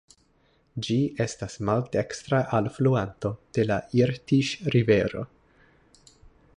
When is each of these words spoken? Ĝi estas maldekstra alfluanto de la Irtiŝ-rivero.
Ĝi 0.85 0.95
estas 1.25 1.57
maldekstra 1.69 2.39
alfluanto 2.61 3.33
de 3.59 3.67
la 3.73 3.79
Irtiŝ-rivero. 4.01 5.27